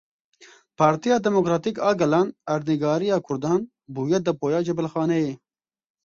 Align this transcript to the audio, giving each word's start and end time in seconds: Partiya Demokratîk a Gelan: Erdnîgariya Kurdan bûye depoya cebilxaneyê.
Partiya 0.81 1.17
Demokratîk 1.27 1.75
a 1.89 1.91
Gelan: 1.99 2.27
Erdnîgariya 2.53 3.17
Kurdan 3.25 3.61
bûye 3.93 4.19
depoya 4.25 4.59
cebilxaneyê. 4.65 5.33